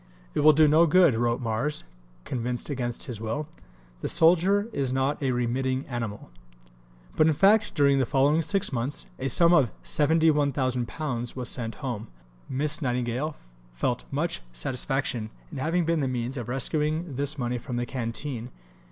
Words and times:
"It 0.33 0.39
will 0.39 0.51
do 0.53 0.67
no 0.67 0.87
good," 0.87 1.13
wrote 1.13 1.41
"Mars," 1.41 1.83
convinced 2.25 2.71
against 2.71 3.03
his 3.03 3.21
will; 3.21 3.47
"the 3.99 4.07
soldier 4.09 4.67
is 4.73 4.91
not 4.91 5.21
a 5.21 5.29
remitting 5.29 5.85
animal." 5.85 6.31
But 7.15 7.27
in 7.27 7.35
fact, 7.35 7.75
during 7.75 7.99
the 7.99 8.07
following 8.07 8.41
six 8.41 8.73
months, 8.73 9.05
a 9.19 9.27
sum 9.27 9.53
of 9.53 9.71
£71,000 9.83 11.35
was 11.35 11.49
sent 11.49 11.75
home. 11.85 12.07
Miss 12.49 12.81
Nightingale 12.81 13.35
felt 13.75 14.05
much 14.09 14.41
satisfaction 14.51 15.29
in 15.51 15.59
having 15.59 15.85
been 15.85 15.99
the 15.99 16.07
means 16.07 16.35
of 16.35 16.49
"rescuing 16.49 17.15
this 17.15 17.37
money 17.37 17.59
from 17.59 17.75
the 17.75 17.85
canteen." 17.85 18.49